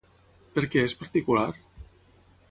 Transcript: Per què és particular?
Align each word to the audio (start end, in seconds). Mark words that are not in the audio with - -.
Per 0.55 0.63
què 0.75 0.81
és 0.87 0.95
particular? 1.01 1.43